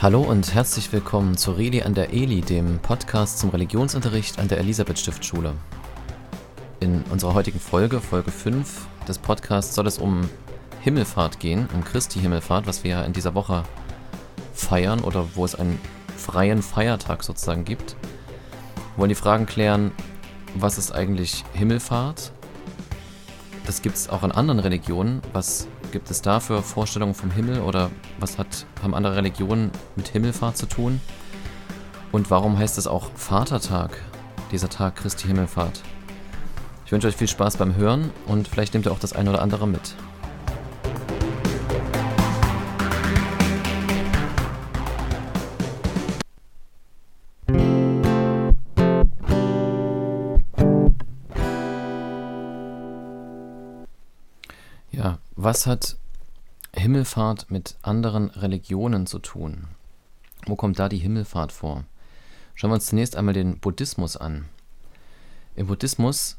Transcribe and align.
Hallo 0.00 0.20
und 0.20 0.54
herzlich 0.54 0.92
willkommen 0.92 1.36
zu 1.36 1.50
Reli 1.50 1.82
an 1.82 1.92
der 1.92 2.12
Eli, 2.12 2.40
dem 2.40 2.78
Podcast 2.78 3.40
zum 3.40 3.50
Religionsunterricht 3.50 4.38
an 4.38 4.46
der 4.46 4.58
Elisabeth 4.58 4.96
Stiftschule. 4.96 5.54
In 6.78 7.02
unserer 7.10 7.34
heutigen 7.34 7.58
Folge, 7.58 8.00
Folge 8.00 8.30
5 8.30 8.86
des 9.08 9.18
Podcasts, 9.18 9.74
soll 9.74 9.88
es 9.88 9.98
um 9.98 10.30
Himmelfahrt 10.82 11.40
gehen, 11.40 11.68
um 11.74 11.82
Christi 11.82 12.20
Himmelfahrt, 12.20 12.68
was 12.68 12.84
wir 12.84 12.92
ja 12.92 13.02
in 13.02 13.12
dieser 13.12 13.34
Woche 13.34 13.64
feiern 14.54 15.00
oder 15.00 15.34
wo 15.34 15.44
es 15.44 15.56
einen 15.56 15.80
freien 16.16 16.62
Feiertag 16.62 17.24
sozusagen 17.24 17.64
gibt. 17.64 17.96
Wir 18.94 18.98
wollen 18.98 19.08
die 19.08 19.16
Fragen 19.16 19.46
klären, 19.46 19.90
was 20.54 20.78
ist 20.78 20.92
eigentlich 20.92 21.44
Himmelfahrt? 21.54 22.30
Das 23.66 23.82
gibt 23.82 23.96
es 23.96 24.08
auch 24.08 24.22
in 24.22 24.30
anderen 24.30 24.60
Religionen. 24.60 25.22
Was 25.32 25.66
gibt 25.92 26.10
es 26.10 26.22
da 26.22 26.40
für 26.40 26.62
Vorstellungen 26.62 27.14
vom 27.14 27.30
Himmel 27.30 27.60
oder 27.60 27.90
was 28.18 28.38
hat, 28.38 28.66
haben 28.82 28.94
andere 28.94 29.16
Religionen 29.16 29.70
mit 29.96 30.08
Himmelfahrt 30.08 30.56
zu 30.56 30.66
tun? 30.66 31.00
Und 32.12 32.30
warum 32.30 32.58
heißt 32.58 32.78
es 32.78 32.86
auch 32.86 33.10
Vatertag, 33.14 33.90
dieser 34.50 34.68
Tag 34.68 34.96
Christi 34.96 35.26
Himmelfahrt? 35.26 35.82
Ich 36.86 36.92
wünsche 36.92 37.08
euch 37.08 37.16
viel 37.16 37.28
Spaß 37.28 37.58
beim 37.58 37.76
Hören 37.76 38.10
und 38.26 38.48
vielleicht 38.48 38.72
nehmt 38.72 38.86
ihr 38.86 38.92
auch 38.92 38.98
das 38.98 39.12
eine 39.12 39.30
oder 39.30 39.42
andere 39.42 39.66
mit. 39.66 39.94
Was 55.48 55.66
hat 55.66 55.96
Himmelfahrt 56.74 57.50
mit 57.50 57.76
anderen 57.80 58.28
Religionen 58.28 59.06
zu 59.06 59.18
tun? 59.18 59.68
Wo 60.44 60.56
kommt 60.56 60.78
da 60.78 60.90
die 60.90 60.98
Himmelfahrt 60.98 61.52
vor? 61.52 61.84
Schauen 62.54 62.70
wir 62.70 62.74
uns 62.74 62.84
zunächst 62.84 63.16
einmal 63.16 63.32
den 63.32 63.58
Buddhismus 63.58 64.18
an. 64.18 64.44
Im 65.56 65.68
Buddhismus 65.68 66.36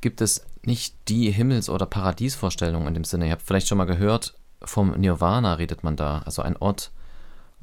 gibt 0.00 0.22
es 0.22 0.46
nicht 0.62 0.96
die 1.08 1.30
Himmels- 1.30 1.68
oder 1.68 1.84
Paradiesvorstellung 1.84 2.86
in 2.86 2.94
dem 2.94 3.04
Sinne. 3.04 3.26
Ihr 3.26 3.32
habt 3.32 3.42
vielleicht 3.42 3.68
schon 3.68 3.76
mal 3.76 3.84
gehört, 3.84 4.32
vom 4.62 4.92
Nirvana 4.92 5.52
redet 5.52 5.84
man 5.84 5.96
da, 5.96 6.20
also 6.20 6.40
ein 6.40 6.56
Ort, 6.56 6.90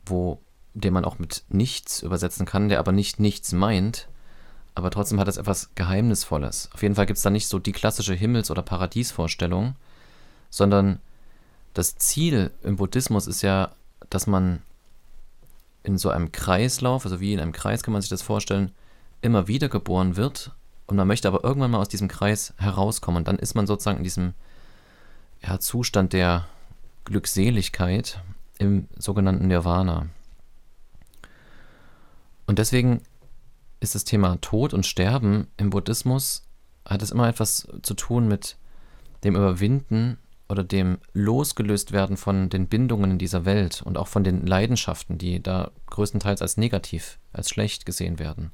wo 0.06 0.40
den 0.76 0.94
man 0.94 1.04
auch 1.04 1.18
mit 1.18 1.46
nichts 1.50 2.04
übersetzen 2.04 2.46
kann, 2.46 2.70
der 2.70 2.78
aber 2.78 2.92
nicht 2.92 3.20
nichts 3.20 3.54
meint, 3.54 4.08
aber 4.76 4.92
trotzdem 4.92 5.20
hat 5.20 5.28
es 5.28 5.38
etwas 5.38 5.72
Geheimnisvolles. 5.74 6.70
Auf 6.76 6.84
jeden 6.84 6.94
Fall 6.94 7.08
gibt 7.08 7.18
es 7.18 7.24
da 7.24 7.32
nicht 7.32 7.48
so 7.48 7.58
die 7.58 7.72
klassische 7.72 8.14
Himmels- 8.14 8.52
oder 8.52 8.62
Paradiesvorstellung, 8.62 9.76
sondern 10.50 11.00
das 11.74 11.98
Ziel 11.98 12.52
im 12.64 12.78
Buddhismus 12.78 13.28
ist 13.28 13.42
ja, 13.42 13.72
dass 14.10 14.28
man 14.28 14.62
in 15.84 15.98
so 15.98 16.10
einem 16.10 16.32
Kreislauf, 16.32 17.06
also 17.06 17.20
wie 17.20 17.34
in 17.34 17.40
einem 17.40 17.52
Kreis 17.52 17.84
kann 17.84 17.94
man 17.94 18.02
sich 18.02 18.10
das 18.10 18.22
vorstellen, 18.22 18.72
immer 19.22 19.48
wieder 19.48 19.70
geboren 19.70 20.16
wird 20.16 20.52
und 20.88 20.98
man 20.98 21.08
möchte 21.08 21.28
aber 21.28 21.44
irgendwann 21.44 21.72
mal 21.72 21.80
aus 21.80 21.90
diesem 21.90 22.08
Kreis 22.08 22.54
herauskommen 22.58 23.20
und 23.20 23.28
dann 23.28 23.40
ist 23.40 23.56
man 23.56 23.68
sozusagen 23.68 23.98
in 23.98 24.04
diesem 24.04 24.34
ja, 25.42 25.60
Zustand 25.60 26.14
der 26.14 26.48
Glückseligkeit 27.06 28.22
im 28.58 28.88
sogenannten 28.98 29.48
Nirvana. 29.48 30.08
Und 32.46 32.60
deswegen 32.60 33.02
ist 33.80 33.96
das 33.96 34.04
Thema 34.04 34.38
Tod 34.42 34.74
und 34.74 34.86
Sterben 34.86 35.48
im 35.58 35.70
Buddhismus, 35.70 36.44
hat 36.86 37.02
es 37.02 37.12
immer 37.12 37.30
etwas 37.30 37.68
zu 37.84 37.94
tun 37.94 38.28
mit 38.28 38.58
dem 39.24 39.36
Überwinden 39.36 40.18
oder 40.50 40.64
dem 40.64 40.98
losgelöst 41.14 41.92
werden 41.92 42.18
von 42.18 42.50
den 42.50 42.68
Bindungen 42.68 43.12
in 43.12 43.18
dieser 43.20 43.46
Welt 43.46 43.84
und 43.84 43.98
auch 43.98 44.08
von 44.08 44.24
den 44.24 44.46
Leidenschaften, 44.48 45.20
die 45.20 45.42
da 45.42 45.72
größtenteils 45.86 46.42
als 46.42 46.58
negativ, 46.58 47.20
als 47.32 47.50
schlecht 47.50 47.86
gesehen 47.86 48.18
werden. 48.18 48.52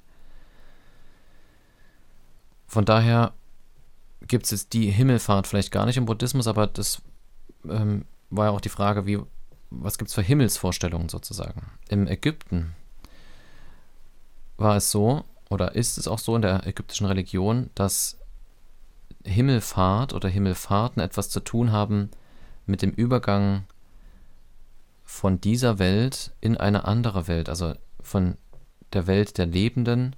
Von 2.68 2.84
daher 2.84 3.34
gibt 4.28 4.52
es 4.52 4.68
die 4.68 4.92
Himmelfahrt 4.92 5.47
vielleicht 5.47 5.72
gar 5.72 5.86
nicht 5.86 5.97
im 5.97 6.06
Buddhismus, 6.06 6.47
aber 6.47 6.68
das 6.68 7.02
ähm, 7.68 8.06
war 8.30 8.48
ja 8.48 8.52
auch 8.52 8.62
die 8.62 8.69
Frage, 8.69 9.06
wie, 9.06 9.19
was 9.69 9.98
gibt 9.98 10.09
es 10.09 10.16
für 10.16 10.22
Himmelsvorstellungen 10.22 11.08
sozusagen. 11.08 11.72
Im 11.88 12.08
Ägypten 12.08 12.75
war 14.58 14.75
es 14.75 14.92
so, 14.92 15.24
oder 15.50 15.75
ist 15.75 15.98
es 15.98 16.08
auch 16.09 16.19
so 16.19 16.36
in 16.36 16.42
der 16.42 16.68
ägyptischen 16.68 17.06
Religion, 17.06 17.69
dass 17.75 18.18
Himmelfahrt 19.25 20.13
oder 20.13 20.30
Himmelfahrten 20.30 21.02
etwas 21.02 21.30
zu 21.30 21.40
tun 21.40 21.72
haben 21.72 22.09
mit 22.66 22.81
dem 22.81 22.91
Übergang 22.91 23.66
von 25.03 25.40
dieser 25.41 25.80
Welt 25.80 26.31
in 26.41 26.58
eine 26.58 26.86
andere 26.86 27.28
Welt, 27.28 27.50
also 27.50 27.74
von 28.02 28.38
der 28.94 29.08
Welt 29.08 29.38
der 29.38 29.46
Lebenden 29.46 30.16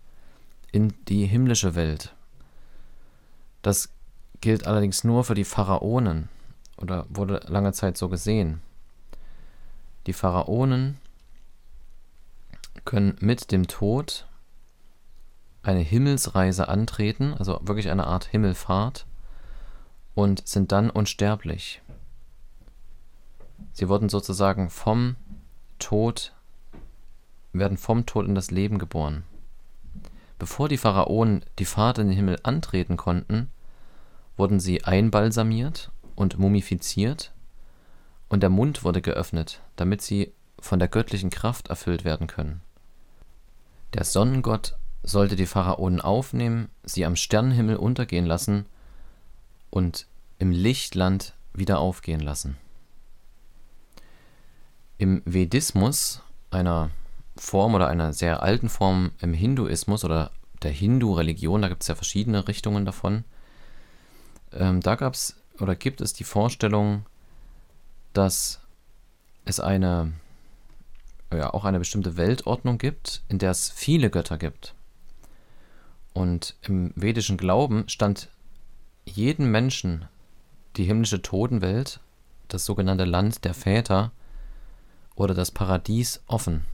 in 0.71 0.93
die 1.07 1.25
himmlische 1.25 1.75
Welt. 1.75 2.15
Das 3.61 3.89
gilt 4.41 4.67
allerdings 4.67 5.03
nur 5.03 5.23
für 5.23 5.33
die 5.33 5.45
Pharaonen 5.45 6.29
oder 6.77 7.05
wurde 7.09 7.41
lange 7.47 7.73
Zeit 7.73 7.97
so 7.97 8.09
gesehen. 8.09 8.61
Die 10.05 10.13
Pharaonen 10.13 10.97
können 12.85 13.15
mit 13.19 13.51
dem 13.51 13.67
Tod 13.67 14.27
eine 15.67 15.81
Himmelsreise 15.81 16.69
antreten, 16.69 17.33
also 17.37 17.59
wirklich 17.61 17.89
eine 17.89 18.07
Art 18.07 18.25
Himmelfahrt, 18.25 19.05
und 20.15 20.47
sind 20.47 20.71
dann 20.71 20.89
unsterblich. 20.89 21.81
Sie 23.73 23.89
wurden 23.89 24.09
sozusagen 24.09 24.69
vom 24.69 25.15
Tod, 25.77 26.33
werden 27.53 27.77
vom 27.77 28.05
Tod 28.05 28.25
in 28.25 28.33
das 28.33 28.49
Leben 28.49 28.79
geboren. 28.79 29.23
Bevor 30.39 30.69
die 30.69 30.77
Pharaonen 30.77 31.43
die 31.59 31.65
Fahrt 31.65 31.97
in 31.97 32.07
den 32.07 32.15
Himmel 32.15 32.39
antreten 32.43 32.95
konnten, 32.95 33.49
wurden 34.37 34.59
sie 34.59 34.85
einbalsamiert 34.85 35.91
und 36.15 36.39
mumifiziert, 36.39 37.33
und 38.29 38.41
der 38.41 38.49
Mund 38.49 38.83
wurde 38.83 39.01
geöffnet, 39.01 39.61
damit 39.75 40.01
sie 40.01 40.33
von 40.59 40.79
der 40.79 40.87
göttlichen 40.87 41.29
Kraft 41.29 41.69
erfüllt 41.69 42.05
werden 42.05 42.27
können. 42.27 42.61
Der 43.93 44.03
Sonnengott 44.03 44.75
sollte 45.03 45.35
die 45.35 45.45
Pharaonen 45.45 46.01
aufnehmen, 46.01 46.69
sie 46.83 47.05
am 47.05 47.15
Sternenhimmel 47.15 47.77
untergehen 47.77 48.25
lassen 48.25 48.65
und 49.69 50.07
im 50.39 50.51
Lichtland 50.51 51.33
wieder 51.53 51.79
aufgehen 51.79 52.19
lassen. 52.19 52.57
Im 54.97 55.21
Vedismus, 55.25 56.21
einer 56.51 56.89
Form 57.35 57.75
oder 57.75 57.87
einer 57.87 58.13
sehr 58.13 58.41
alten 58.41 58.69
Form 58.69 59.11
im 59.19 59.33
Hinduismus 59.33 60.03
oder 60.03 60.31
der 60.63 60.71
Hindu-Religion, 60.71 61.61
da 61.61 61.69
gibt 61.69 61.83
es 61.83 61.87
ja 61.87 61.95
verschiedene 61.95 62.47
Richtungen 62.47 62.85
davon, 62.85 63.23
ähm, 64.53 64.81
da 64.81 64.95
gab 64.95 65.13
es 65.13 65.35
oder 65.59 65.75
gibt 65.75 66.01
es 66.01 66.13
die 66.13 66.23
Vorstellung, 66.23 67.05
dass 68.13 68.61
es 69.45 69.59
eine, 69.59 70.13
ja, 71.33 71.53
auch 71.53 71.65
eine 71.65 71.79
bestimmte 71.79 72.17
Weltordnung 72.17 72.77
gibt, 72.77 73.23
in 73.27 73.39
der 73.39 73.51
es 73.51 73.69
viele 73.69 74.09
Götter 74.09 74.37
gibt. 74.37 74.73
Und 76.17 76.55
im 76.63 76.93
vedischen 76.95 77.37
Glauben 77.37 77.87
stand 77.89 78.29
jedem 79.05 79.51
Menschen 79.51 80.07
die 80.75 80.83
himmlische 80.83 81.21
Totenwelt, 81.21 81.99
das 82.47 82.65
sogenannte 82.65 83.05
Land 83.05 83.45
der 83.45 83.53
Väter 83.53 84.11
oder 85.13 85.35
das 85.35 85.51
Paradies 85.51 86.23
offen. 86.25 86.65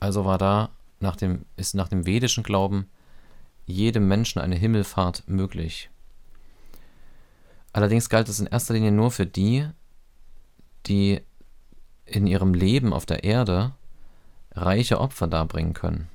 Also 0.00 0.24
war 0.24 0.38
da 0.38 0.70
nach 0.98 1.14
dem, 1.14 1.44
ist 1.56 1.76
nach 1.76 1.86
dem 1.86 2.04
vedischen 2.04 2.42
Glauben 2.42 2.90
jedem 3.64 4.08
Menschen 4.08 4.40
eine 4.40 4.56
Himmelfahrt 4.56 5.22
möglich. 5.28 5.88
Allerdings 7.72 8.08
galt 8.08 8.28
es 8.28 8.40
in 8.40 8.48
erster 8.48 8.74
Linie 8.74 8.90
nur 8.90 9.12
für 9.12 9.24
die, 9.24 9.68
die 10.86 11.20
in 12.06 12.26
ihrem 12.26 12.54
Leben 12.54 12.92
auf 12.92 13.06
der 13.06 13.22
Erde 13.22 13.70
reiche 14.50 14.98
Opfer 15.00 15.28
darbringen 15.28 15.74
können. 15.74 16.08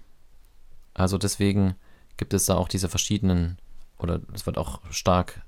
Also 0.94 1.18
deswegen 1.18 1.76
gibt 2.20 2.34
es 2.34 2.46
da 2.46 2.56
auch 2.56 2.68
diese 2.68 2.90
verschiedenen, 2.90 3.58
oder 3.98 4.20
es 4.34 4.46
wird 4.46 4.58
auch 4.58 4.82
stark 4.92 5.42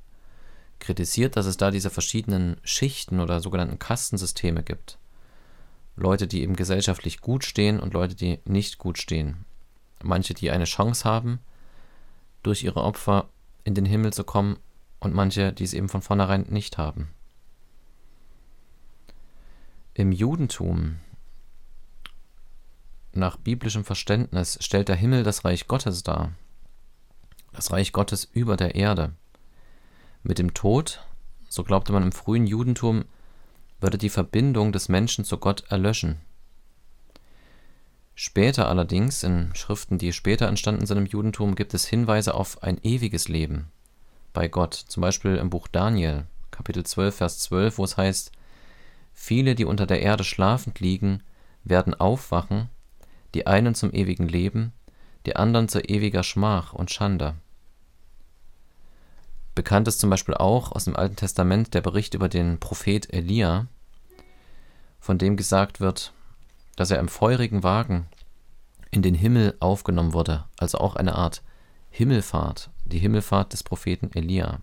kritisiert, 0.79 1.35
dass 1.35 1.45
es 1.45 1.57
da 1.57 1.69
diese 1.69 1.89
verschiedenen 1.89 2.55
Schichten 2.63 3.19
oder 3.19 3.41
sogenannten 3.41 3.77
Kastensysteme 3.77 4.63
gibt. 4.63 4.97
Leute, 5.97 6.27
die 6.27 6.41
eben 6.41 6.55
gesellschaftlich 6.55 7.19
gut 7.19 7.43
stehen 7.43 7.79
und 7.79 7.93
Leute, 7.93 8.15
die 8.15 8.39
nicht 8.45 8.77
gut 8.77 8.97
stehen. 8.97 9.43
Manche, 10.01 10.33
die 10.33 10.49
eine 10.49 10.63
Chance 10.63 11.03
haben, 11.03 11.39
durch 12.41 12.63
ihre 12.63 12.81
Opfer 12.81 13.27
in 13.65 13.75
den 13.75 13.85
Himmel 13.85 14.13
zu 14.13 14.23
kommen 14.23 14.57
und 15.01 15.13
manche, 15.13 15.51
die 15.51 15.65
es 15.65 15.73
eben 15.73 15.89
von 15.89 16.01
vornherein 16.01 16.45
nicht 16.49 16.77
haben. 16.77 17.09
Im 19.93 20.13
Judentum, 20.13 20.99
nach 23.11 23.35
biblischem 23.35 23.83
Verständnis, 23.83 24.57
stellt 24.61 24.87
der 24.87 24.95
Himmel 24.95 25.23
das 25.23 25.43
Reich 25.43 25.67
Gottes 25.67 26.01
dar 26.01 26.31
das 27.53 27.71
Reich 27.71 27.91
Gottes 27.91 28.29
über 28.33 28.57
der 28.57 28.75
Erde. 28.75 29.13
Mit 30.23 30.39
dem 30.39 30.53
Tod, 30.53 31.05
so 31.49 31.63
glaubte 31.63 31.93
man 31.93 32.03
im 32.03 32.11
frühen 32.11 32.47
Judentum, 32.47 33.05
würde 33.79 33.97
die 33.97 34.09
Verbindung 34.09 34.71
des 34.71 34.89
Menschen 34.89 35.25
zu 35.25 35.37
Gott 35.37 35.63
erlöschen. 35.69 36.17
Später 38.13 38.67
allerdings, 38.67 39.23
in 39.23 39.49
Schriften, 39.55 39.97
die 39.97 40.13
später 40.13 40.47
entstanden 40.47 40.85
sind 40.85 40.97
im 40.97 41.05
Judentum, 41.07 41.55
gibt 41.55 41.73
es 41.73 41.85
Hinweise 41.85 42.35
auf 42.35 42.61
ein 42.61 42.79
ewiges 42.83 43.27
Leben 43.27 43.71
bei 44.33 44.47
Gott. 44.47 44.73
Zum 44.73 45.01
Beispiel 45.01 45.35
im 45.37 45.49
Buch 45.49 45.67
Daniel, 45.67 46.25
Kapitel 46.51 46.85
12, 46.85 47.15
Vers 47.15 47.39
12, 47.39 47.77
wo 47.77 47.83
es 47.83 47.97
heißt, 47.97 48.31
Viele, 49.13 49.55
die 49.55 49.65
unter 49.65 49.85
der 49.85 50.01
Erde 50.01 50.23
schlafend 50.23 50.79
liegen, 50.79 51.23
werden 51.63 51.93
aufwachen, 51.93 52.69
die 53.33 53.47
einen 53.47 53.75
zum 53.75 53.93
ewigen 53.93 54.27
Leben, 54.27 54.73
die 55.25 55.35
anderen 55.35 55.67
zu 55.67 55.79
ewiger 55.81 56.23
Schmach 56.23 56.73
und 56.73 56.91
Schande. 56.91 57.35
Bekannt 59.53 59.87
ist 59.87 59.99
zum 59.99 60.09
Beispiel 60.09 60.35
auch 60.35 60.71
aus 60.71 60.85
dem 60.85 60.95
Alten 60.95 61.17
Testament 61.17 61.73
der 61.73 61.81
Bericht 61.81 62.13
über 62.13 62.29
den 62.29 62.59
Prophet 62.59 63.13
Elia, 63.13 63.67
von 64.99 65.17
dem 65.17 65.35
gesagt 65.35 65.79
wird, 65.79 66.13
dass 66.75 66.91
er 66.91 66.99
im 66.99 67.09
feurigen 67.09 67.63
Wagen 67.63 68.07
in 68.91 69.01
den 69.01 69.15
Himmel 69.15 69.55
aufgenommen 69.59 70.13
wurde, 70.13 70.45
also 70.57 70.77
auch 70.77 70.95
eine 70.95 71.15
Art 71.15 71.43
Himmelfahrt, 71.89 72.69
die 72.85 72.99
Himmelfahrt 72.99 73.51
des 73.51 73.63
Propheten 73.63 74.11
Elia. 74.13 74.59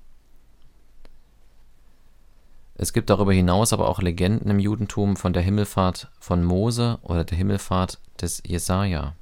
Es 2.75 2.93
gibt 2.93 3.11
darüber 3.11 3.33
hinaus 3.33 3.73
aber 3.73 3.89
auch 3.89 4.01
Legenden 4.01 4.51
im 4.51 4.61
Judentum 4.61 5.17
von 5.17 5.33
der 5.33 5.43
Himmelfahrt 5.43 6.11
von 6.21 6.45
Mose 6.45 6.99
oder 7.03 7.25
der 7.25 7.37
Himmelfahrt 7.37 7.99
des 8.21 8.41
Jesaja. 8.47 9.17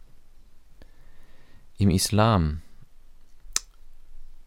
Im 1.78 1.90
Islam 1.90 2.62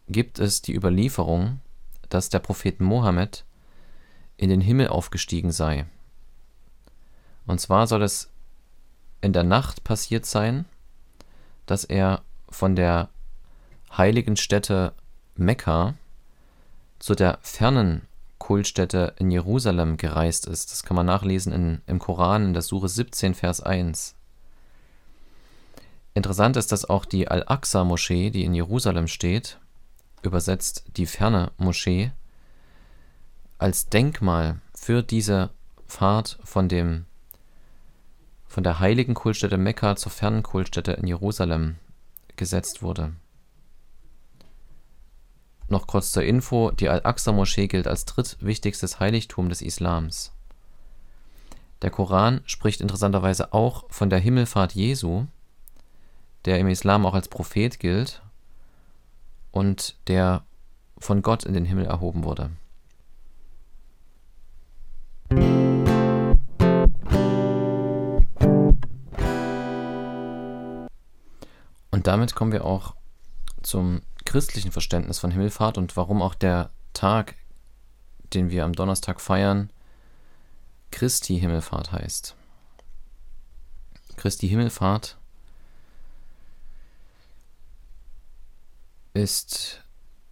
gibt 0.08 0.40
es 0.40 0.62
die 0.62 0.74
Überlieferung, 0.74 1.60
dass 2.08 2.28
der 2.28 2.40
Prophet 2.40 2.80
Mohammed 2.80 3.44
in 4.36 4.50
den 4.50 4.60
Himmel 4.60 4.88
aufgestiegen 4.88 5.52
sei. 5.52 5.86
Und 7.46 7.60
zwar 7.60 7.86
soll 7.86 8.02
es 8.02 8.30
in 9.20 9.32
der 9.32 9.44
Nacht 9.44 9.84
passiert 9.84 10.26
sein, 10.26 10.64
dass 11.66 11.84
er 11.84 12.22
von 12.48 12.74
der 12.74 13.10
heiligen 13.96 14.36
Stätte 14.36 14.92
Mekka 15.36 15.94
zu 16.98 17.14
der 17.14 17.38
fernen 17.42 18.08
Kultstätte 18.38 19.14
in 19.18 19.30
Jerusalem 19.30 19.98
gereist 19.98 20.46
ist. 20.46 20.72
Das 20.72 20.82
kann 20.82 20.96
man 20.96 21.06
nachlesen 21.06 21.52
in, 21.52 21.82
im 21.86 22.00
Koran 22.00 22.46
in 22.46 22.52
der 22.54 22.62
Sure 22.62 22.88
17, 22.88 23.34
Vers 23.34 23.60
1. 23.60 24.16
Interessant 26.14 26.56
ist, 26.56 26.72
dass 26.72 26.84
auch 26.84 27.04
die 27.04 27.28
Al-Aqsa-Moschee, 27.28 28.30
die 28.30 28.44
in 28.44 28.54
Jerusalem 28.54 29.06
steht, 29.06 29.58
übersetzt 30.22 30.84
die 30.96 31.06
ferne 31.06 31.52
Moschee, 31.56 32.12
als 33.58 33.88
Denkmal 33.88 34.60
für 34.74 35.02
diese 35.02 35.50
Fahrt 35.86 36.38
von 36.44 36.68
dem 36.68 37.04
von 38.46 38.64
der 38.64 38.80
heiligen 38.80 39.14
Kultstätte 39.14 39.58
Mekka 39.58 39.94
zur 39.94 40.10
fernen 40.10 40.42
Kultstätte 40.42 40.92
in 40.92 41.06
Jerusalem 41.06 41.76
gesetzt 42.34 42.82
wurde. 42.82 43.12
Noch 45.68 45.86
kurz 45.86 46.10
zur 46.10 46.24
Info, 46.24 46.72
die 46.72 46.88
Al-Aqsa-Moschee 46.88 47.68
gilt 47.68 47.86
als 47.86 48.06
drittwichtigstes 48.06 48.98
Heiligtum 48.98 49.48
des 49.48 49.62
Islams. 49.62 50.32
Der 51.82 51.90
Koran 51.90 52.40
spricht 52.44 52.80
interessanterweise 52.80 53.52
auch 53.52 53.84
von 53.88 54.10
der 54.10 54.18
Himmelfahrt 54.18 54.74
Jesu, 54.74 55.26
der 56.44 56.58
im 56.58 56.68
Islam 56.68 57.06
auch 57.06 57.14
als 57.14 57.28
Prophet 57.28 57.78
gilt 57.78 58.22
und 59.50 59.96
der 60.06 60.44
von 60.98 61.22
Gott 61.22 61.44
in 61.44 61.54
den 61.54 61.64
Himmel 61.64 61.86
erhoben 61.86 62.24
wurde. 62.24 62.50
Und 71.90 72.06
damit 72.06 72.34
kommen 72.34 72.52
wir 72.52 72.64
auch 72.64 72.94
zum 73.62 74.02
christlichen 74.24 74.72
Verständnis 74.72 75.18
von 75.18 75.30
Himmelfahrt 75.30 75.76
und 75.76 75.96
warum 75.96 76.22
auch 76.22 76.34
der 76.34 76.70
Tag, 76.94 77.34
den 78.32 78.50
wir 78.50 78.64
am 78.64 78.72
Donnerstag 78.72 79.20
feiern, 79.20 79.70
Christi 80.90 81.38
Himmelfahrt 81.38 81.92
heißt. 81.92 82.36
Christi 84.16 84.48
Himmelfahrt 84.48 85.19
ist, 89.14 89.82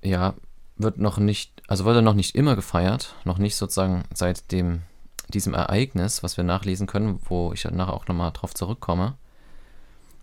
ja, 0.02 0.34
wird 0.76 0.98
noch 0.98 1.18
nicht, 1.18 1.62
also 1.66 1.84
wurde 1.84 2.02
noch 2.02 2.14
nicht 2.14 2.34
immer 2.34 2.56
gefeiert, 2.56 3.14
noch 3.24 3.38
nicht 3.38 3.56
sozusagen 3.56 4.04
seit 4.14 4.52
dem, 4.52 4.82
diesem 5.28 5.54
Ereignis, 5.54 6.22
was 6.22 6.36
wir 6.36 6.44
nachlesen 6.44 6.86
können, 6.86 7.20
wo 7.24 7.52
ich 7.52 7.64
nachher 7.64 7.92
auch 7.92 8.06
nochmal 8.06 8.32
drauf 8.32 8.54
zurückkomme, 8.54 9.16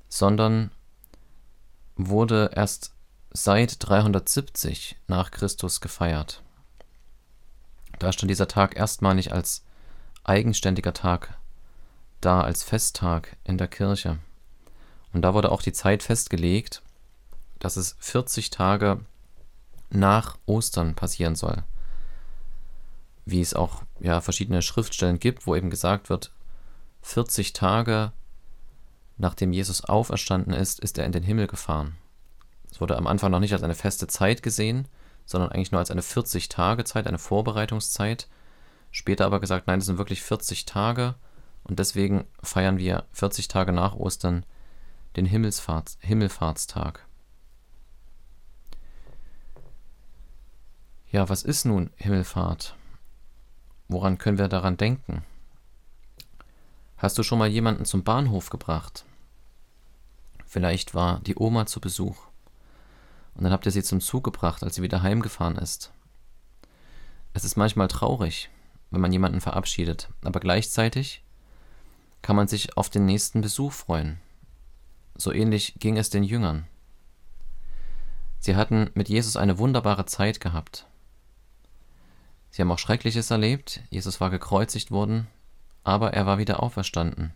sondern 0.09 0.71
wurde 1.95 2.51
erst 2.53 2.93
seit 3.31 3.77
370 3.79 4.97
nach 5.07 5.31
Christus 5.31 5.81
gefeiert. 5.81 6.41
Da 7.99 8.11
stand 8.11 8.29
dieser 8.29 8.47
Tag 8.47 8.75
erstmalig 8.77 9.31
als 9.31 9.63
eigenständiger 10.23 10.93
Tag 10.93 11.37
da, 12.21 12.41
als 12.41 12.63
Festtag 12.63 13.37
in 13.43 13.57
der 13.57 13.67
Kirche. 13.67 14.19
Und 15.13 15.21
da 15.21 15.33
wurde 15.33 15.51
auch 15.51 15.61
die 15.61 15.73
Zeit 15.73 16.03
festgelegt, 16.03 16.81
dass 17.59 17.77
es 17.77 17.95
40 17.99 18.49
Tage 18.49 18.99
nach 19.89 20.37
Ostern 20.45 20.95
passieren 20.95 21.35
soll. 21.35 21.63
Wie 23.25 23.41
es 23.41 23.53
auch 23.53 23.83
ja, 23.99 24.21
verschiedene 24.21 24.61
Schriftstellen 24.61 25.19
gibt, 25.19 25.47
wo 25.47 25.55
eben 25.55 25.69
gesagt 25.69 26.09
wird, 26.09 26.31
40 27.01 27.53
Tage 27.53 28.11
nachdem 29.17 29.53
Jesus 29.53 29.83
auferstanden 29.83 30.53
ist, 30.53 30.79
ist 30.79 30.97
er 30.97 31.05
in 31.05 31.11
den 31.11 31.23
Himmel 31.23 31.47
gefahren. 31.47 31.95
Es 32.71 32.81
wurde 32.81 32.97
am 32.97 33.07
Anfang 33.07 33.31
noch 33.31 33.39
nicht 33.39 33.53
als 33.53 33.63
eine 33.63 33.75
feste 33.75 34.07
Zeit 34.07 34.43
gesehen, 34.43 34.87
sondern 35.25 35.51
eigentlich 35.51 35.71
nur 35.71 35.79
als 35.79 35.91
eine 35.91 36.01
40-Tage-Zeit, 36.01 37.07
eine 37.07 37.17
Vorbereitungszeit. 37.17 38.27
Später 38.91 39.25
aber 39.25 39.39
gesagt, 39.39 39.67
nein, 39.67 39.79
es 39.79 39.85
sind 39.85 39.97
wirklich 39.97 40.21
40 40.21 40.65
Tage 40.65 41.15
und 41.63 41.79
deswegen 41.79 42.25
feiern 42.43 42.77
wir 42.77 43.05
40 43.13 43.47
Tage 43.47 43.71
nach 43.71 43.95
Ostern 43.95 44.45
den 45.15 45.25
Himmelsfahrts 45.25 45.97
Himmelfahrtstag. 46.01 47.04
Ja, 51.11 51.29
was 51.29 51.43
ist 51.43 51.65
nun 51.65 51.91
Himmelfahrt? 51.95 52.75
Woran 53.87 54.17
können 54.17 54.37
wir 54.37 54.47
daran 54.47 54.77
denken? 54.77 55.23
Hast 56.97 57.17
du 57.17 57.23
schon 57.23 57.39
mal 57.39 57.47
jemanden 57.47 57.85
zum 57.85 58.03
Bahnhof 58.03 58.49
gebracht? 58.49 59.05
Vielleicht 60.45 60.95
war 60.95 61.19
die 61.19 61.35
Oma 61.35 61.65
zu 61.65 61.79
Besuch. 61.79 62.17
Und 63.35 63.43
dann 63.43 63.51
habt 63.51 63.65
ihr 63.65 63.71
sie 63.71 63.83
zum 63.83 64.01
Zug 64.01 64.23
gebracht, 64.23 64.63
als 64.63 64.75
sie 64.75 64.81
wieder 64.81 65.01
heimgefahren 65.01 65.57
ist. 65.57 65.91
Es 67.33 67.43
ist 67.43 67.57
manchmal 67.57 67.89
traurig, 67.89 68.49
wenn 68.91 69.01
man 69.01 69.11
jemanden 69.11 69.41
verabschiedet, 69.41 70.09
aber 70.23 70.39
gleichzeitig 70.39 71.21
kann 72.21 72.37
man 72.37 72.47
sich 72.47 72.77
auf 72.77 72.89
den 72.89 73.05
nächsten 73.05 73.41
Besuch 73.41 73.73
freuen. 73.73 74.19
So 75.15 75.33
ähnlich 75.33 75.75
ging 75.79 75.97
es 75.97 76.09
den 76.09 76.23
Jüngern. 76.23 76.65
Sie 78.39 78.55
hatten 78.55 78.89
mit 78.93 79.09
Jesus 79.09 79.35
eine 79.35 79.57
wunderbare 79.57 80.05
Zeit 80.05 80.39
gehabt. 80.39 80.87
Sie 82.55 82.61
haben 82.61 82.71
auch 82.71 82.79
Schreckliches 82.79 83.31
erlebt. 83.31 83.81
Jesus 83.89 84.21
war 84.21 84.29
gekreuzigt 84.29 84.89
worden, 84.89 85.27
aber 85.83 86.13
er 86.13 86.25
war 86.25 86.37
wieder 86.37 86.63
auferstanden. 86.63 87.33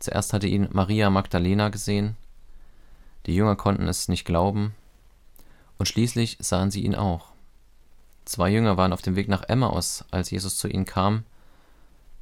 Zuerst 0.00 0.34
hatte 0.34 0.46
ihn 0.46 0.68
Maria 0.70 1.08
Magdalena 1.08 1.70
gesehen. 1.70 2.14
Die 3.24 3.34
Jünger 3.34 3.56
konnten 3.56 3.88
es 3.88 4.08
nicht 4.08 4.26
glauben, 4.26 4.74
und 5.78 5.86
schließlich 5.86 6.36
sahen 6.40 6.70
sie 6.70 6.82
ihn 6.82 6.94
auch. 6.94 7.28
Zwei 8.26 8.50
Jünger 8.50 8.76
waren 8.76 8.92
auf 8.92 9.00
dem 9.00 9.16
Weg 9.16 9.28
nach 9.28 9.44
Emmaus, 9.44 10.04
als 10.10 10.30
Jesus 10.30 10.58
zu 10.58 10.68
ihnen 10.68 10.84
kam 10.84 11.24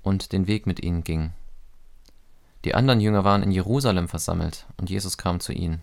und 0.04 0.30
den 0.30 0.46
Weg 0.46 0.68
mit 0.68 0.80
ihnen 0.80 1.02
ging. 1.02 1.32
Die 2.64 2.76
anderen 2.76 3.00
Jünger 3.00 3.24
waren 3.24 3.42
in 3.42 3.50
Jerusalem 3.50 4.06
versammelt, 4.06 4.66
und 4.76 4.90
Jesus 4.90 5.18
kam 5.18 5.40
zu 5.40 5.52
ihnen. 5.52 5.82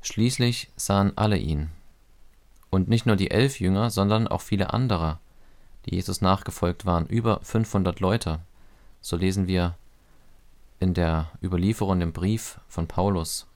Schließlich 0.00 0.70
sahen 0.76 1.18
alle 1.18 1.36
ihn. 1.36 1.70
Und 2.70 2.88
nicht 2.88 3.04
nur 3.04 3.16
die 3.16 3.30
elf 3.30 3.60
Jünger, 3.60 3.90
sondern 3.90 4.28
auch 4.28 4.40
viele 4.40 4.72
andere, 4.72 5.18
die 5.86 5.96
Jesus 5.96 6.20
nachgefolgt 6.20 6.86
waren, 6.86 7.06
über 7.06 7.40
500 7.42 8.00
Leute. 8.00 8.40
So 9.00 9.16
lesen 9.16 9.48
wir 9.48 9.76
in 10.78 10.94
der 10.94 11.30
Überlieferung 11.42 12.00
im 12.00 12.12
Brief 12.12 12.60
von 12.68 12.86
Paulus. 12.86 13.46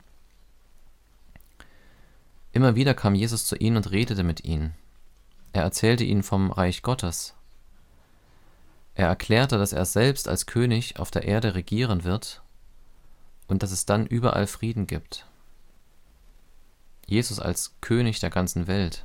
Immer 2.52 2.76
wieder 2.76 2.94
kam 2.94 3.14
Jesus 3.14 3.46
zu 3.46 3.56
ihnen 3.56 3.76
und 3.76 3.90
redete 3.90 4.22
mit 4.22 4.44
ihnen. 4.44 4.74
Er 5.52 5.62
erzählte 5.62 6.04
ihnen 6.04 6.22
vom 6.22 6.50
Reich 6.50 6.82
Gottes. 6.82 7.34
Er 8.94 9.08
erklärte, 9.08 9.58
dass 9.58 9.72
er 9.72 9.84
selbst 9.84 10.28
als 10.28 10.46
König 10.46 10.98
auf 10.98 11.10
der 11.10 11.24
Erde 11.24 11.54
regieren 11.54 12.04
wird 12.04 12.42
und 13.48 13.62
dass 13.62 13.72
es 13.72 13.86
dann 13.86 14.06
überall 14.06 14.46
Frieden 14.46 14.86
gibt. 14.86 15.26
Jesus 17.06 17.40
als 17.40 17.74
König 17.80 18.20
der 18.20 18.30
ganzen 18.30 18.66
Welt. 18.66 19.04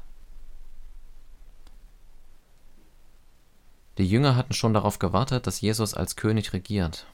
Die 3.98 4.10
Jünger 4.10 4.36
hatten 4.36 4.54
schon 4.54 4.74
darauf 4.74 4.98
gewartet, 5.00 5.46
dass 5.46 5.60
Jesus 5.60 5.94
als 5.94 6.16
König 6.16 6.54
regiert. 6.54 7.06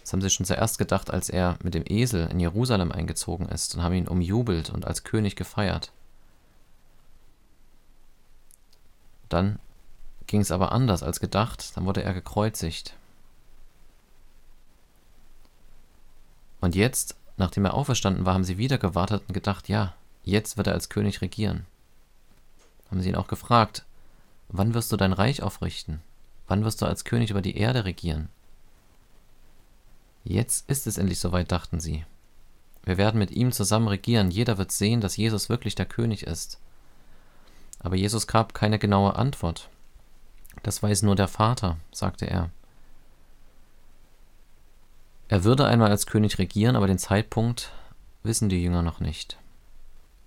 Das 0.00 0.12
haben 0.12 0.20
sie 0.20 0.30
schon 0.30 0.44
zuerst 0.44 0.76
gedacht, 0.76 1.10
als 1.10 1.30
er 1.30 1.56
mit 1.62 1.72
dem 1.72 1.84
Esel 1.86 2.26
in 2.30 2.40
Jerusalem 2.40 2.92
eingezogen 2.92 3.48
ist 3.48 3.74
und 3.74 3.82
haben 3.82 3.94
ihn 3.94 4.08
umjubelt 4.08 4.70
und 4.70 4.86
als 4.86 5.04
König 5.04 5.36
gefeiert. 5.36 5.92
Dann 9.28 9.58
ging 10.26 10.40
es 10.40 10.50
aber 10.50 10.72
anders 10.72 11.02
als 11.02 11.20
gedacht, 11.20 11.76
dann 11.76 11.86
wurde 11.86 12.02
er 12.02 12.12
gekreuzigt. 12.12 12.94
Und 16.60 16.74
jetzt, 16.74 17.16
nachdem 17.40 17.64
er 17.64 17.74
auferstanden 17.74 18.24
war, 18.24 18.34
haben 18.34 18.44
sie 18.44 18.58
wieder 18.58 18.78
gewartet 18.78 19.24
und 19.26 19.34
gedacht, 19.34 19.68
ja, 19.68 19.94
jetzt 20.22 20.56
wird 20.56 20.68
er 20.68 20.74
als 20.74 20.88
König 20.88 21.20
regieren. 21.22 21.66
Haben 22.88 23.00
sie 23.00 23.08
ihn 23.08 23.16
auch 23.16 23.26
gefragt, 23.26 23.84
wann 24.48 24.74
wirst 24.74 24.92
du 24.92 24.96
dein 24.96 25.12
Reich 25.12 25.42
aufrichten? 25.42 26.00
Wann 26.46 26.64
wirst 26.64 26.82
du 26.82 26.86
als 26.86 27.04
König 27.04 27.30
über 27.30 27.42
die 27.42 27.56
Erde 27.56 27.84
regieren? 27.84 28.28
Jetzt 30.22 30.68
ist 30.68 30.86
es 30.86 30.98
endlich 30.98 31.18
soweit, 31.18 31.50
dachten 31.50 31.80
sie. 31.80 32.04
Wir 32.84 32.98
werden 32.98 33.18
mit 33.18 33.30
ihm 33.30 33.52
zusammen 33.52 33.88
regieren, 33.88 34.30
jeder 34.30 34.58
wird 34.58 34.70
sehen, 34.70 35.00
dass 35.00 35.16
Jesus 35.16 35.48
wirklich 35.48 35.74
der 35.74 35.86
König 35.86 36.24
ist. 36.24 36.58
Aber 37.78 37.96
Jesus 37.96 38.26
gab 38.26 38.52
keine 38.52 38.78
genaue 38.78 39.16
Antwort. 39.16 39.68
Das 40.62 40.82
weiß 40.82 41.02
nur 41.02 41.16
der 41.16 41.28
Vater, 41.28 41.78
sagte 41.92 42.26
er. 42.26 42.50
Er 45.30 45.44
würde 45.44 45.64
einmal 45.64 45.92
als 45.92 46.06
König 46.06 46.38
regieren, 46.38 46.74
aber 46.74 46.88
den 46.88 46.98
Zeitpunkt 46.98 47.70
wissen 48.24 48.48
die 48.48 48.60
Jünger 48.64 48.82
noch 48.82 48.98
nicht. 48.98 49.38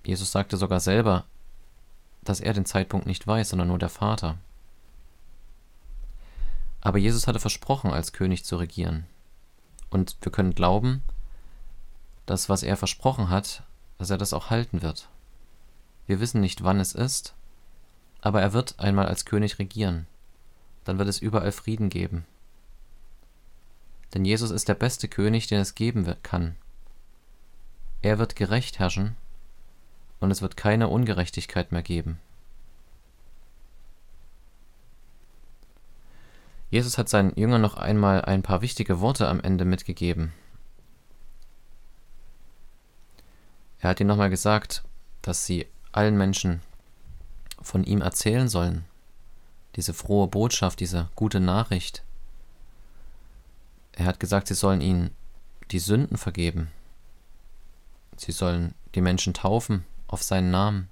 Jesus 0.05 0.31
sagte 0.31 0.55
sogar 0.55 0.79
selber, 0.79 1.25
dass 2.22 2.39
er 2.39 2.53
den 2.53 2.65
Zeitpunkt 2.65 3.05
nicht 3.05 3.27
weiß, 3.27 3.50
sondern 3.50 3.67
nur 3.67 3.79
der 3.79 3.89
Vater. 3.89 4.38
Aber 6.79 7.00
Jesus 7.00 7.27
hatte 7.27 7.41
versprochen, 7.41 7.91
als 7.91 8.13
König 8.13 8.45
zu 8.45 8.55
regieren. 8.55 9.05
Und 9.89 10.15
wir 10.22 10.31
können 10.31 10.55
glauben, 10.55 11.01
dass 12.25 12.48
was 12.48 12.63
er 12.63 12.77
versprochen 12.77 13.29
hat, 13.29 13.63
dass 13.98 14.10
er 14.10 14.17
das 14.17 14.31
auch 14.31 14.51
halten 14.51 14.81
wird. 14.81 15.10
Wir 16.07 16.22
wissen 16.22 16.39
nicht, 16.39 16.63
wann 16.63 16.79
es 16.79 16.93
ist, 16.93 17.33
aber 18.22 18.41
er 18.41 18.53
wird 18.53 18.79
einmal 18.79 19.07
als 19.07 19.25
König 19.25 19.60
regieren. 19.60 20.07
Dann 20.86 20.98
wird 20.98 21.10
es 21.10 21.19
überall 21.19 21.51
Frieden 21.51 21.89
geben. 21.89 22.24
Denn 24.13 24.25
Jesus 24.25 24.51
ist 24.51 24.67
der 24.67 24.75
beste 24.75 25.08
König, 25.08 25.48
den 25.48 25.60
es 25.60 25.75
geben 25.75 26.05
kann. 26.22 26.55
Er 28.01 28.20
wird 28.20 28.36
gerecht 28.36 28.79
herrschen 28.79 29.15
und 30.20 30.29
es 30.29 30.41
wird 30.41 30.58
keine 30.58 30.89
Ungerechtigkeit 30.89 31.72
mehr 31.72 31.84
geben. 31.84 32.20
Jesus 36.70 36.98
hat 36.98 37.08
seinen 37.08 37.36
Jüngern 37.36 37.62
noch 37.62 37.75
einmal 37.75 38.25
ein 38.25 38.41
paar 38.41 38.62
wichtige 38.62 39.00
Worte 39.00 39.27
am 39.27 39.39
Ende 39.39 39.63
mitgegeben. 39.63 40.34
Er 43.79 43.91
hat 43.91 44.00
ihnen 44.00 44.08
nochmal 44.08 44.29
gesagt, 44.29 44.84
dass 45.22 45.46
sie 45.46 45.67
allen 45.91 46.17
Menschen 46.17 46.62
von 47.62 47.84
ihm 47.84 48.01
erzählen 48.01 48.48
sollen. 48.48 48.86
Diese 49.75 49.93
frohe 49.93 50.27
Botschaft, 50.27 50.79
diese 50.79 51.10
gute 51.15 51.39
Nachricht. 51.39 52.03
Er 53.93 54.05
hat 54.05 54.19
gesagt, 54.19 54.47
sie 54.47 54.53
sollen 54.53 54.81
ihnen 54.81 55.12
die 55.71 55.79
Sünden 55.79 56.17
vergeben. 56.17 56.71
Sie 58.17 58.31
sollen 58.31 58.73
die 58.95 59.01
Menschen 59.01 59.33
taufen 59.33 59.85
auf 60.07 60.23
seinen 60.23 60.51
Namen 60.51 60.89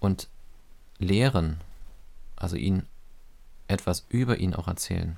und 0.00 0.28
lehren, 0.98 1.60
also 2.36 2.56
ihnen 2.56 2.86
etwas 3.66 4.06
über 4.08 4.38
ihn 4.38 4.54
auch 4.54 4.68
erzählen 4.68 5.16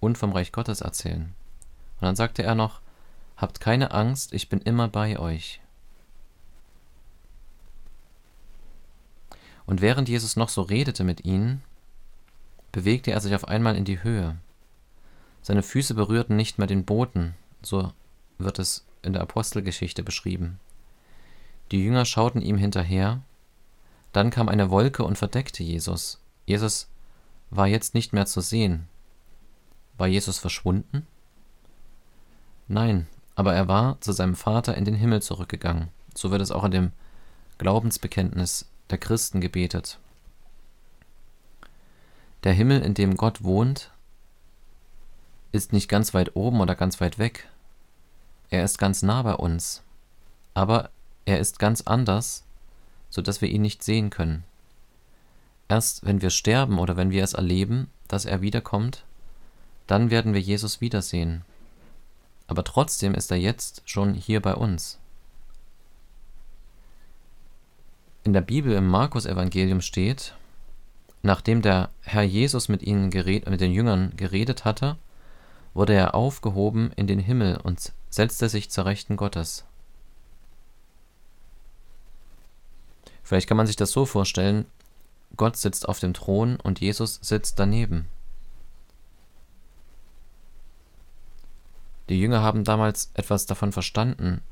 und 0.00 0.18
vom 0.18 0.32
Reich 0.32 0.52
Gottes 0.52 0.80
erzählen. 0.80 1.34
Und 1.96 2.02
dann 2.02 2.16
sagte 2.16 2.42
er 2.42 2.54
noch, 2.54 2.80
Habt 3.36 3.60
keine 3.60 3.90
Angst, 3.90 4.32
ich 4.32 4.48
bin 4.48 4.60
immer 4.60 4.86
bei 4.88 5.18
euch. 5.18 5.60
Und 9.66 9.80
während 9.80 10.08
Jesus 10.08 10.36
noch 10.36 10.48
so 10.48 10.62
redete 10.62 11.04
mit 11.04 11.24
ihnen, 11.24 11.62
bewegte 12.70 13.10
er 13.10 13.20
sich 13.20 13.34
auf 13.34 13.48
einmal 13.48 13.76
in 13.76 13.84
die 13.84 14.02
Höhe. 14.02 14.36
Seine 15.44 15.62
Füße 15.62 15.92
berührten 15.92 16.36
nicht 16.36 16.56
mehr 16.56 16.66
den 16.66 16.86
Boden, 16.86 17.34
so 17.60 17.92
wird 18.38 18.58
es 18.58 18.86
in 19.02 19.12
der 19.12 19.20
Apostelgeschichte 19.20 20.02
beschrieben. 20.02 20.58
Die 21.70 21.84
Jünger 21.84 22.06
schauten 22.06 22.40
ihm 22.40 22.56
hinterher, 22.56 23.20
dann 24.12 24.30
kam 24.30 24.48
eine 24.48 24.70
Wolke 24.70 25.04
und 25.04 25.18
verdeckte 25.18 25.62
Jesus. 25.62 26.18
Jesus 26.46 26.88
war 27.50 27.66
jetzt 27.66 27.92
nicht 27.92 28.14
mehr 28.14 28.24
zu 28.24 28.40
sehen. 28.40 28.88
War 29.98 30.06
Jesus 30.06 30.38
verschwunden? 30.38 31.06
Nein, 32.66 33.06
aber 33.34 33.54
er 33.54 33.68
war 33.68 34.00
zu 34.00 34.12
seinem 34.12 34.36
Vater 34.36 34.78
in 34.78 34.86
den 34.86 34.94
Himmel 34.94 35.20
zurückgegangen. 35.20 35.88
So 36.14 36.30
wird 36.30 36.40
es 36.40 36.52
auch 36.52 36.64
in 36.64 36.70
dem 36.70 36.92
Glaubensbekenntnis 37.58 38.66
der 38.88 38.96
Christen 38.96 39.42
gebetet. 39.42 39.98
Der 42.44 42.54
Himmel, 42.54 42.80
in 42.80 42.94
dem 42.94 43.18
Gott 43.18 43.44
wohnt, 43.44 43.90
ist 45.54 45.72
nicht 45.72 45.88
ganz 45.88 46.12
weit 46.14 46.34
oben 46.34 46.60
oder 46.60 46.74
ganz 46.74 47.00
weit 47.00 47.18
weg. 47.18 47.48
Er 48.50 48.64
ist 48.64 48.76
ganz 48.76 49.02
nah 49.02 49.22
bei 49.22 49.34
uns. 49.34 49.82
Aber 50.52 50.90
er 51.26 51.38
ist 51.38 51.60
ganz 51.60 51.82
anders, 51.82 52.42
so 53.08 53.22
dass 53.22 53.40
wir 53.40 53.48
ihn 53.48 53.62
nicht 53.62 53.84
sehen 53.84 54.10
können. 54.10 54.42
Erst 55.68 56.04
wenn 56.04 56.20
wir 56.22 56.30
sterben 56.30 56.78
oder 56.80 56.96
wenn 56.96 57.12
wir 57.12 57.22
es 57.22 57.34
erleben, 57.34 57.88
dass 58.08 58.24
er 58.24 58.42
wiederkommt, 58.42 59.04
dann 59.86 60.10
werden 60.10 60.34
wir 60.34 60.40
Jesus 60.40 60.80
wiedersehen. 60.80 61.42
Aber 62.48 62.64
trotzdem 62.64 63.14
ist 63.14 63.30
er 63.30 63.36
jetzt 63.36 63.82
schon 63.84 64.12
hier 64.14 64.42
bei 64.42 64.54
uns. 64.54 64.98
In 68.24 68.32
der 68.32 68.40
Bibel 68.40 68.72
im 68.72 68.88
Markus-Evangelium 68.88 69.82
steht, 69.82 70.34
nachdem 71.22 71.62
der 71.62 71.90
Herr 72.00 72.22
Jesus 72.22 72.68
mit 72.68 72.82
ihnen 72.82 73.10
gered, 73.10 73.48
mit 73.48 73.60
den 73.60 73.72
Jüngern 73.72 74.12
geredet 74.16 74.64
hatte, 74.64 74.96
wurde 75.74 75.92
er 75.92 76.14
aufgehoben 76.14 76.92
in 76.96 77.06
den 77.06 77.18
Himmel 77.18 77.58
und 77.58 77.92
setzte 78.08 78.48
sich 78.48 78.70
zur 78.70 78.86
Rechten 78.86 79.16
Gottes. 79.16 79.64
Vielleicht 83.22 83.48
kann 83.48 83.56
man 83.56 83.66
sich 83.66 83.76
das 83.76 83.90
so 83.90 84.06
vorstellen, 84.06 84.66
Gott 85.36 85.56
sitzt 85.56 85.88
auf 85.88 85.98
dem 85.98 86.14
Thron 86.14 86.56
und 86.56 86.80
Jesus 86.80 87.18
sitzt 87.22 87.58
daneben. 87.58 88.06
Die 92.08 92.20
Jünger 92.20 92.42
haben 92.42 92.64
damals 92.64 93.10
etwas 93.14 93.46
davon 93.46 93.72
verstanden, 93.72 94.42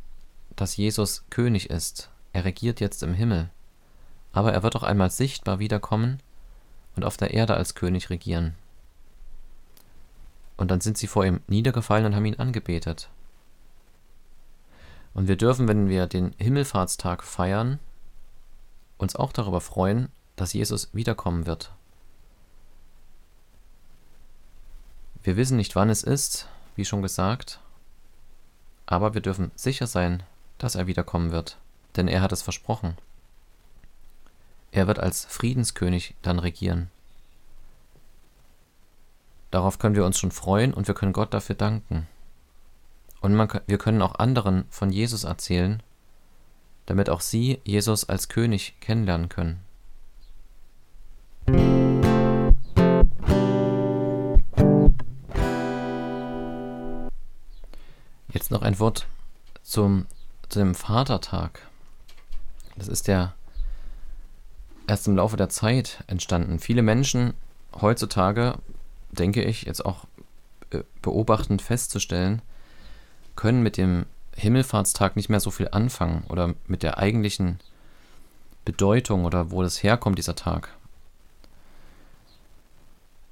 dass 0.56 0.76
Jesus 0.76 1.24
König 1.30 1.70
ist. 1.70 2.10
Er 2.32 2.44
regiert 2.44 2.80
jetzt 2.80 3.02
im 3.02 3.14
Himmel. 3.14 3.50
Aber 4.32 4.52
er 4.52 4.62
wird 4.62 4.74
auch 4.74 4.82
einmal 4.82 5.10
sichtbar 5.10 5.58
wiederkommen 5.58 6.18
und 6.96 7.04
auf 7.04 7.18
der 7.18 7.34
Erde 7.34 7.54
als 7.54 7.74
König 7.74 8.08
regieren. 8.08 8.54
Und 10.56 10.70
dann 10.70 10.80
sind 10.80 10.98
sie 10.98 11.06
vor 11.06 11.24
ihm 11.24 11.40
niedergefallen 11.46 12.06
und 12.06 12.14
haben 12.14 12.24
ihn 12.24 12.38
angebetet. 12.38 13.08
Und 15.14 15.28
wir 15.28 15.36
dürfen, 15.36 15.68
wenn 15.68 15.88
wir 15.88 16.06
den 16.06 16.34
Himmelfahrtstag 16.38 17.22
feiern, 17.22 17.78
uns 18.98 19.16
auch 19.16 19.32
darüber 19.32 19.60
freuen, 19.60 20.08
dass 20.36 20.52
Jesus 20.52 20.88
wiederkommen 20.92 21.46
wird. 21.46 21.72
Wir 25.22 25.36
wissen 25.36 25.56
nicht, 25.56 25.76
wann 25.76 25.90
es 25.90 26.02
ist, 26.02 26.48
wie 26.74 26.84
schon 26.84 27.02
gesagt, 27.02 27.60
aber 28.86 29.14
wir 29.14 29.20
dürfen 29.20 29.52
sicher 29.54 29.86
sein, 29.86 30.22
dass 30.58 30.74
er 30.74 30.86
wiederkommen 30.86 31.30
wird, 31.30 31.58
denn 31.96 32.08
er 32.08 32.22
hat 32.22 32.32
es 32.32 32.42
versprochen. 32.42 32.96
Er 34.72 34.86
wird 34.86 34.98
als 34.98 35.24
Friedenskönig 35.26 36.14
dann 36.22 36.38
regieren. 36.38 36.90
Darauf 39.52 39.78
können 39.78 39.94
wir 39.94 40.06
uns 40.06 40.18
schon 40.18 40.30
freuen 40.30 40.72
und 40.72 40.88
wir 40.88 40.94
können 40.94 41.12
Gott 41.12 41.34
dafür 41.34 41.54
danken. 41.54 42.08
Und 43.20 43.34
man, 43.34 43.50
wir 43.66 43.76
können 43.76 44.00
auch 44.00 44.14
anderen 44.14 44.64
von 44.70 44.90
Jesus 44.90 45.24
erzählen, 45.24 45.82
damit 46.86 47.10
auch 47.10 47.20
sie 47.20 47.60
Jesus 47.62 48.08
als 48.08 48.30
König 48.30 48.80
kennenlernen 48.80 49.28
können. 49.28 49.60
Jetzt 58.32 58.50
noch 58.50 58.62
ein 58.62 58.78
Wort 58.78 59.06
zum, 59.62 60.06
zu 60.48 60.60
dem 60.60 60.74
Vatertag. 60.74 61.68
Das 62.76 62.88
ist 62.88 63.06
ja 63.06 63.34
erst 64.86 65.06
im 65.08 65.16
Laufe 65.16 65.36
der 65.36 65.50
Zeit 65.50 66.04
entstanden. 66.06 66.58
Viele 66.58 66.80
Menschen 66.80 67.34
heutzutage 67.78 68.54
denke 69.12 69.42
ich, 69.42 69.62
jetzt 69.62 69.84
auch 69.84 70.06
äh, 70.70 70.82
beobachtend 71.00 71.62
festzustellen, 71.62 72.42
können 73.36 73.62
mit 73.62 73.76
dem 73.76 74.06
Himmelfahrtstag 74.36 75.16
nicht 75.16 75.28
mehr 75.28 75.40
so 75.40 75.50
viel 75.50 75.68
anfangen 75.70 76.24
oder 76.28 76.54
mit 76.66 76.82
der 76.82 76.98
eigentlichen 76.98 77.60
Bedeutung 78.64 79.24
oder 79.24 79.50
wo 79.50 79.62
das 79.62 79.82
herkommt, 79.82 80.18
dieser 80.18 80.36
Tag. 80.36 80.70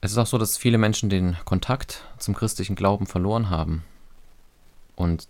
Es 0.02 0.12
ist 0.12 0.18
auch 0.18 0.26
so, 0.26 0.38
dass 0.38 0.56
viele 0.56 0.78
Menschen 0.78 1.10
den 1.10 1.36
Kontakt 1.44 2.04
zum 2.18 2.34
christlichen 2.34 2.74
Glauben 2.74 3.06
verloren 3.06 3.50
haben. 3.50 3.84
Und 4.96 5.28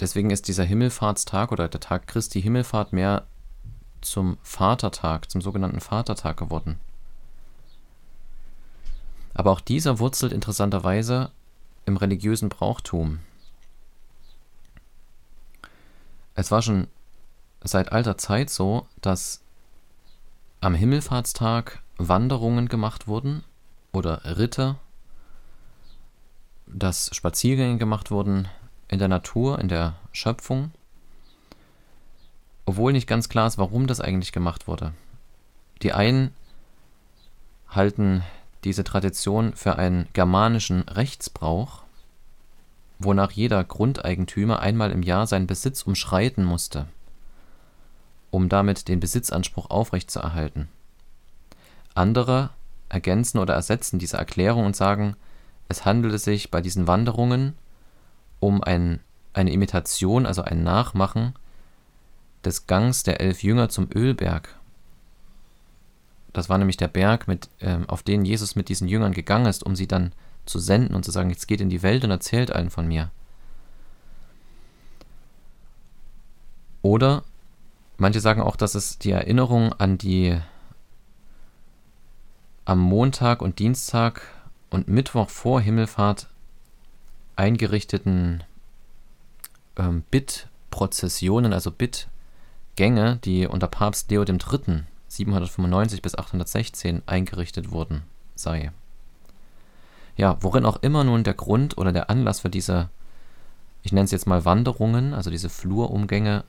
deswegen 0.00 0.30
ist 0.30 0.46
dieser 0.48 0.64
Himmelfahrtstag 0.64 1.50
oder 1.52 1.68
der 1.68 1.80
Tag 1.80 2.06
Christi 2.06 2.40
Himmelfahrt 2.40 2.92
mehr 2.92 3.26
zum 4.00 4.38
Vatertag, 4.42 5.30
zum 5.30 5.40
sogenannten 5.40 5.80
Vatertag 5.80 6.36
geworden. 6.36 6.78
Aber 9.34 9.52
auch 9.52 9.60
dieser 9.60 9.98
wurzelt 9.98 10.32
interessanterweise 10.32 11.30
im 11.86 11.96
religiösen 11.96 12.48
Brauchtum. 12.48 13.20
Es 16.34 16.50
war 16.50 16.62
schon 16.62 16.86
seit 17.62 17.92
alter 17.92 18.16
Zeit 18.16 18.50
so, 18.50 18.86
dass 19.00 19.42
am 20.60 20.74
Himmelfahrtstag 20.74 21.82
Wanderungen 21.98 22.68
gemacht 22.68 23.08
wurden 23.08 23.44
oder 23.92 24.36
Ritte, 24.36 24.76
dass 26.66 27.10
Spaziergänge 27.14 27.78
gemacht 27.78 28.10
wurden 28.10 28.48
in 28.88 28.98
der 28.98 29.08
Natur, 29.08 29.58
in 29.58 29.68
der 29.68 29.96
Schöpfung, 30.12 30.72
obwohl 32.66 32.92
nicht 32.92 33.06
ganz 33.06 33.28
klar 33.28 33.46
ist, 33.46 33.58
warum 33.58 33.86
das 33.86 34.00
eigentlich 34.00 34.32
gemacht 34.32 34.68
wurde. 34.68 34.92
Die 35.82 35.92
einen 35.92 36.32
halten 37.68 38.22
diese 38.64 38.84
Tradition 38.84 39.54
für 39.54 39.76
einen 39.76 40.08
germanischen 40.12 40.82
Rechtsbrauch, 40.82 41.82
wonach 42.98 43.30
jeder 43.30 43.62
Grundeigentümer 43.62 44.60
einmal 44.60 44.90
im 44.90 45.02
Jahr 45.02 45.26
seinen 45.26 45.46
Besitz 45.46 45.82
umschreiten 45.82 46.44
musste, 46.44 46.86
um 48.30 48.48
damit 48.48 48.88
den 48.88 49.00
Besitzanspruch 49.00 49.70
aufrechtzuerhalten. 49.70 50.68
Andere 51.94 52.50
ergänzen 52.88 53.38
oder 53.38 53.54
ersetzen 53.54 53.98
diese 53.98 54.16
Erklärung 54.16 54.66
und 54.66 54.76
sagen, 54.76 55.16
es 55.68 55.84
handelte 55.84 56.18
sich 56.18 56.50
bei 56.50 56.60
diesen 56.60 56.86
Wanderungen 56.86 57.54
um 58.40 58.62
ein, 58.62 59.00
eine 59.32 59.52
Imitation, 59.52 60.26
also 60.26 60.42
ein 60.42 60.62
Nachmachen 60.62 61.34
des 62.44 62.66
Gangs 62.66 63.02
der 63.02 63.20
elf 63.20 63.42
Jünger 63.42 63.68
zum 63.68 63.88
Ölberg. 63.94 64.57
Das 66.32 66.48
war 66.48 66.58
nämlich 66.58 66.76
der 66.76 66.88
Berg, 66.88 67.28
mit, 67.28 67.48
äh, 67.60 67.78
auf 67.86 68.02
den 68.02 68.24
Jesus 68.24 68.56
mit 68.56 68.68
diesen 68.68 68.88
Jüngern 68.88 69.12
gegangen 69.12 69.46
ist, 69.46 69.64
um 69.64 69.76
sie 69.76 69.88
dann 69.88 70.12
zu 70.46 70.58
senden 70.58 70.94
und 70.94 71.04
zu 71.04 71.10
sagen, 71.10 71.30
jetzt 71.30 71.48
geht 71.48 71.60
in 71.60 71.70
die 71.70 71.82
Welt 71.82 72.04
und 72.04 72.10
erzählt 72.10 72.50
allen 72.50 72.70
von 72.70 72.86
mir. 72.86 73.10
Oder 76.82 77.24
manche 77.96 78.20
sagen 78.20 78.40
auch, 78.40 78.56
dass 78.56 78.74
es 78.74 78.98
die 78.98 79.10
Erinnerung 79.10 79.72
an 79.74 79.98
die 79.98 80.38
am 82.64 82.80
Montag 82.80 83.40
und 83.40 83.58
Dienstag 83.58 84.22
und 84.70 84.88
Mittwoch 84.88 85.30
vor 85.30 85.60
Himmelfahrt 85.60 86.28
eingerichteten 87.34 88.44
ähm, 89.76 90.02
Bittprozessionen, 90.10 91.52
also 91.52 91.70
Bittgänge, 91.70 93.16
die 93.24 93.46
unter 93.46 93.68
Papst 93.68 94.10
Leo 94.10 94.22
III. 94.24 94.84
795 95.08 96.02
bis 96.02 96.16
816 96.16 97.02
eingerichtet 97.06 97.70
wurden, 97.70 98.02
sei. 98.34 98.72
Ja, 100.16 100.36
worin 100.40 100.66
auch 100.66 100.76
immer 100.82 101.04
nun 101.04 101.24
der 101.24 101.34
Grund 101.34 101.78
oder 101.78 101.92
der 101.92 102.10
Anlass 102.10 102.40
für 102.40 102.50
diese, 102.50 102.88
ich 103.82 103.92
nenne 103.92 104.04
es 104.04 104.10
jetzt 104.10 104.26
mal 104.26 104.44
Wanderungen, 104.44 105.14
also 105.14 105.30
diese 105.30 105.48
Flurumgänge 105.48 106.44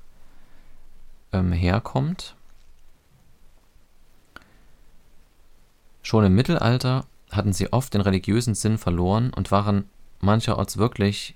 ähm, 1.32 1.52
herkommt. 1.52 2.36
Schon 6.02 6.26
im 6.26 6.36
Mittelalter 6.36 7.06
hatten 7.32 7.54
sie 7.54 7.72
oft 7.72 7.94
den 7.94 8.02
religiösen 8.02 8.56
Sinn 8.56 8.78
verloren 8.78 9.32
und 9.34 9.52
waren 9.52 9.88
mancherorts 10.20 10.78
wirklich 10.78 11.36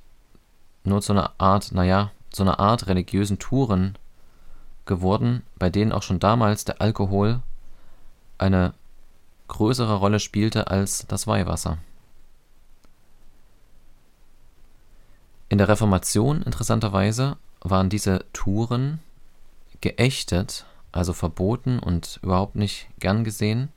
nur 0.84 1.02
zu 1.02 1.14
einer 1.14 1.34
Art, 1.38 1.72
naja, 1.72 2.12
zu 2.32 2.44
einer 2.44 2.60
Art 2.60 2.88
religiösen 2.88 3.40
Touren 3.40 3.98
geworden, 4.86 5.44
bei 5.58 5.70
denen 5.70 5.92
auch 5.92 6.04
schon 6.04 6.20
damals 6.20 6.66
der 6.66 6.82
Alkohol 6.82 7.42
eine 8.38 8.74
größere 9.48 9.96
Rolle 9.96 10.20
spielte 10.20 10.68
als 10.68 11.06
das 11.08 11.28
Weihwasser. 11.28 11.78
In 15.50 15.58
der 15.58 15.68
Reformation 15.68 16.42
interessanterweise 16.42 17.38
waren 17.62 17.90
diese 17.90 18.26
Touren 18.34 19.00
geächtet, 19.82 20.66
also 20.92 21.14
verboten 21.14 21.80
und 21.80 22.20
überhaupt 22.24 22.56
nicht 22.56 22.88
gern 23.00 23.24
gesehen. 23.24 23.70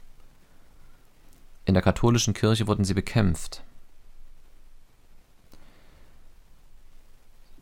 In 1.64 1.75
der 1.75 1.83
katholischen 1.83 2.33
Kirche 2.33 2.66
wurden 2.66 2.85
sie 2.85 2.95
bekämpft. 2.95 3.62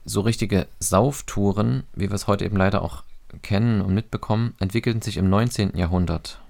So 0.04 0.20
richtige 0.20 0.68
Sauftouren, 0.78 1.84
wie 1.94 2.10
wir 2.10 2.14
es 2.14 2.26
heute 2.26 2.44
eben 2.44 2.56
leider 2.56 2.82
auch 2.82 3.02
kennen 3.42 3.80
und 3.80 3.94
mitbekommen, 3.94 4.54
entwickelten 4.58 5.02
sich 5.02 5.16
im 5.16 5.28
19. 5.28 5.76
Jahrhundert, 5.76 6.40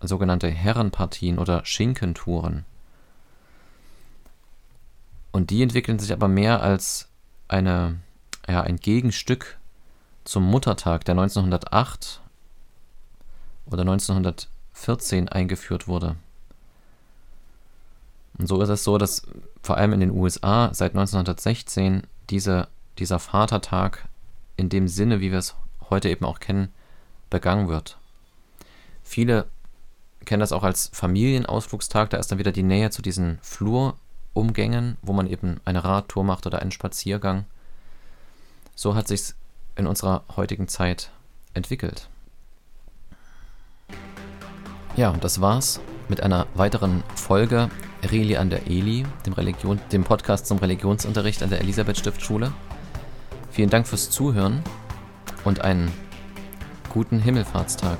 sogenannte 0.00 0.48
Herrenpartien 0.48 1.38
oder 1.38 1.64
Schinkentouren. 1.64 2.64
Und 5.32 5.50
die 5.50 5.62
entwickeln 5.62 5.98
sich 5.98 6.12
aber 6.12 6.28
mehr 6.28 6.62
als 6.62 7.08
eine, 7.48 7.96
ja, 8.48 8.62
ein 8.62 8.76
Gegenstück 8.76 9.58
zum 10.24 10.44
Muttertag, 10.44 11.04
der 11.04 11.12
1908 11.12 12.20
oder 13.66 13.82
1914 13.82 15.28
eingeführt 15.28 15.88
wurde. 15.88 16.16
Und 18.38 18.46
so 18.46 18.60
ist 18.62 18.68
es 18.68 18.84
so, 18.84 18.98
dass 18.98 19.22
vor 19.62 19.76
allem 19.76 19.92
in 19.92 20.00
den 20.00 20.10
USA 20.10 20.72
seit 20.72 20.92
1916 20.92 22.02
diese, 22.30 22.68
dieser 22.98 23.18
Vatertag 23.18 24.08
in 24.56 24.68
dem 24.68 24.88
Sinne, 24.88 25.20
wie 25.20 25.30
wir 25.30 25.38
es 25.38 25.54
heute 25.90 26.08
eben 26.08 26.24
auch 26.24 26.40
kennen, 26.40 26.72
begangen 27.30 27.68
wird. 27.68 27.98
Viele 29.02 29.46
kennen 30.24 30.40
das 30.40 30.52
auch 30.52 30.62
als 30.62 30.90
Familienausflugstag, 30.92 32.10
da 32.10 32.18
ist 32.18 32.30
dann 32.30 32.38
wieder 32.38 32.52
die 32.52 32.62
Nähe 32.62 32.90
zu 32.90 33.00
diesen 33.00 33.38
Flurumgängen, 33.40 34.98
wo 35.02 35.12
man 35.12 35.26
eben 35.26 35.60
eine 35.64 35.84
Radtour 35.84 36.24
macht 36.24 36.46
oder 36.46 36.60
einen 36.60 36.72
Spaziergang. 36.72 37.46
So 38.74 38.94
hat 38.94 39.08
sich 39.08 39.34
in 39.76 39.86
unserer 39.86 40.24
heutigen 40.36 40.68
Zeit 40.68 41.10
entwickelt. 41.54 42.08
Ja, 44.96 45.10
und 45.10 45.24
das 45.24 45.40
war's 45.40 45.80
mit 46.08 46.22
einer 46.22 46.46
weiteren 46.54 47.02
Folge 47.14 47.70
Reli 48.02 48.36
an 48.36 48.50
der 48.50 48.66
Eli, 48.66 49.06
dem, 49.26 49.32
Religion, 49.32 49.80
dem 49.92 50.04
Podcast 50.04 50.46
zum 50.46 50.58
Religionsunterricht 50.58 51.42
an 51.42 51.50
der 51.50 51.60
Elisabeth 51.60 51.98
Stiftschule. 51.98 52.52
Vielen 53.50 53.70
Dank 53.70 53.86
fürs 53.86 54.10
Zuhören 54.10 54.62
und 55.44 55.60
einen 55.60 55.92
guten 56.88 57.20
Himmelfahrtstag. 57.20 57.98